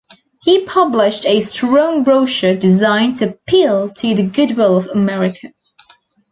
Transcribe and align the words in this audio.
He 0.41 0.65
published 0.65 1.27
a 1.27 1.39
strong 1.41 2.03
brochure 2.03 2.55
designed 2.55 3.17
to 3.17 3.29
appeal 3.35 3.87
to 3.87 4.15
the 4.15 4.23
good 4.23 4.57
will 4.57 4.75
of 4.75 4.87
America. 4.87 5.49